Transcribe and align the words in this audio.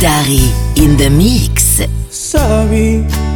Dari 0.00 0.48
in 0.76 0.96
the 0.96 1.10
mix. 1.10 1.84
Sorry. 2.08 3.29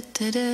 da 0.00 0.30
da 0.30 0.30
da 0.32 0.49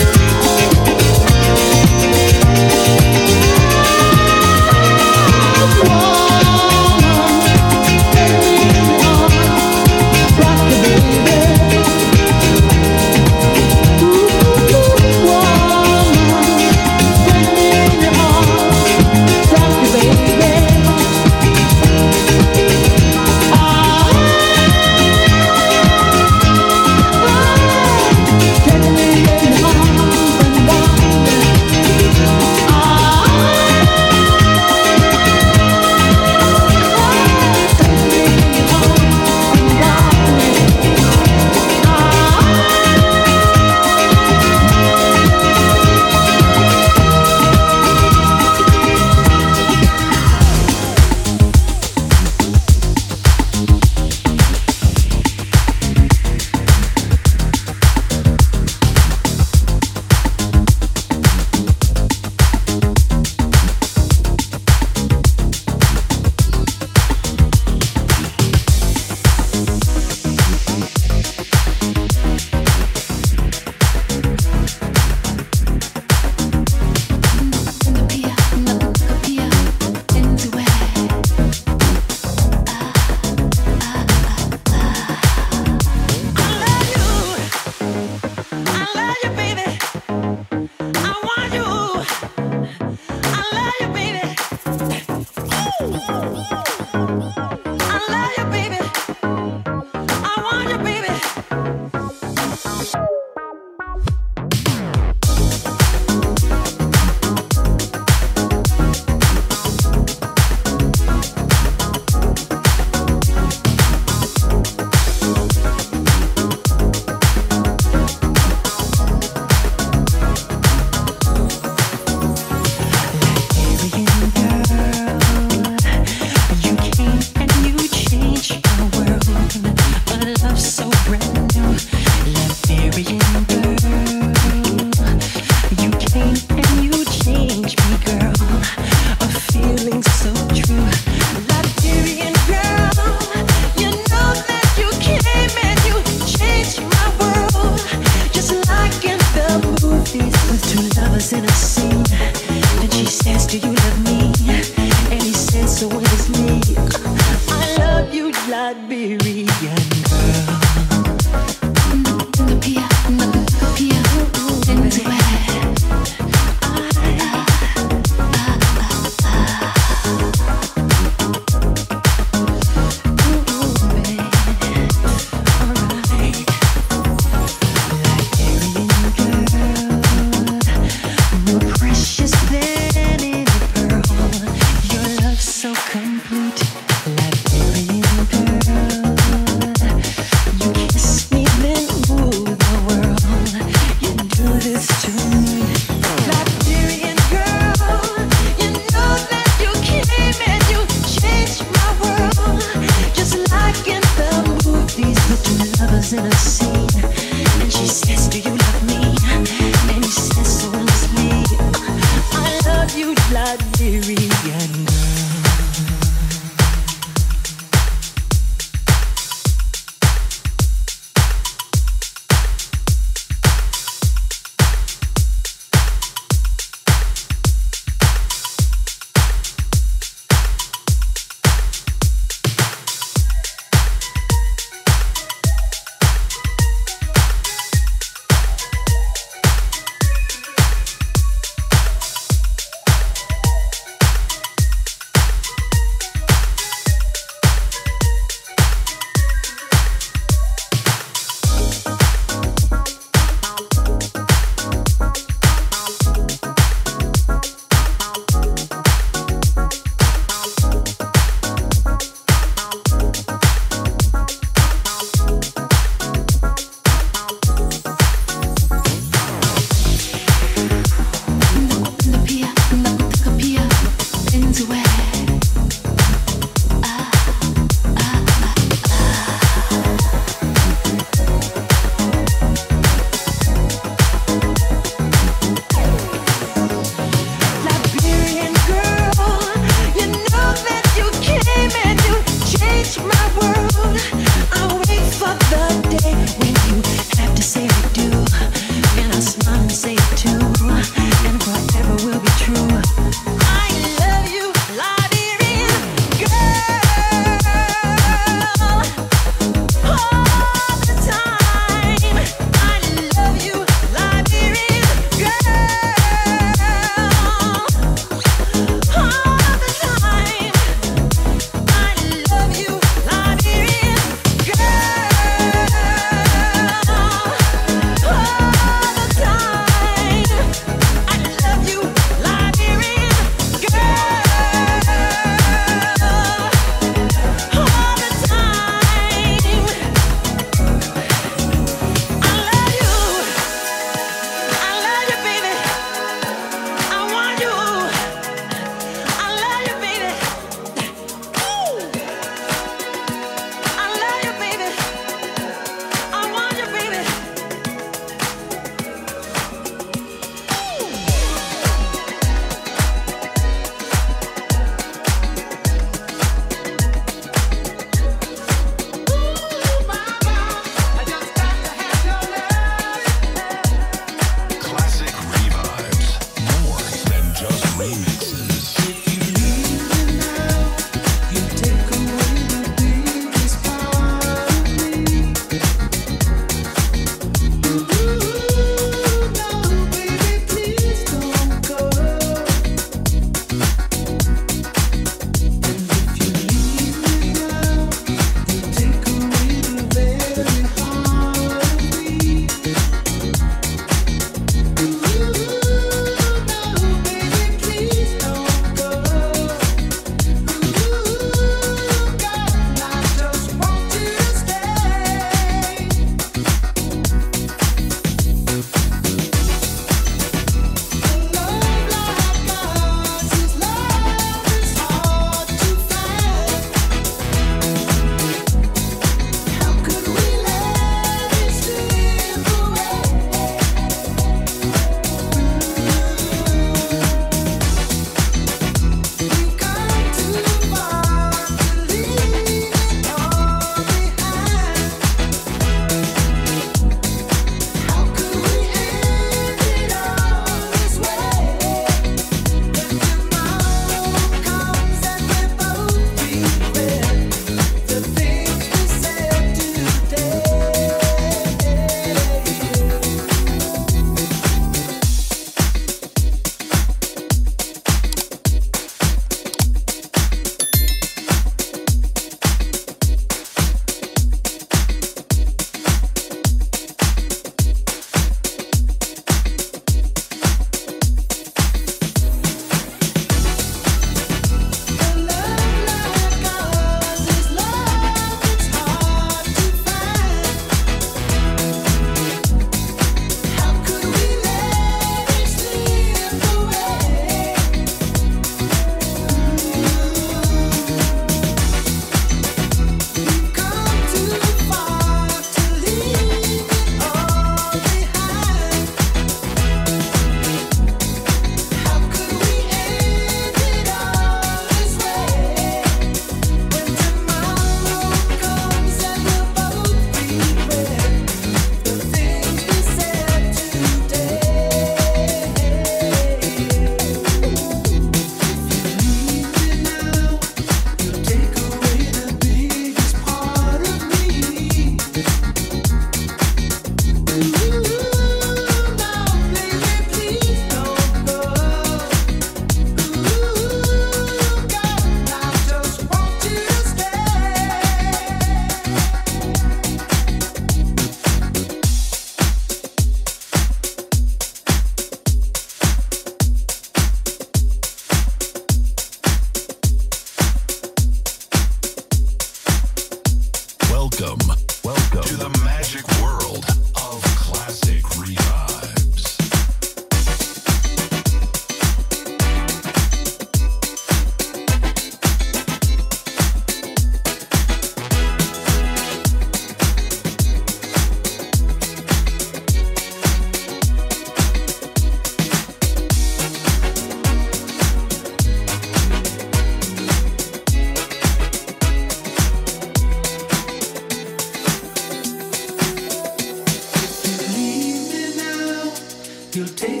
still 599.51 599.67
take 599.67 600.00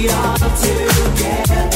we 0.00 0.08
are 0.08 0.38
together. 0.38 1.69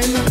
Welcome 0.00 0.27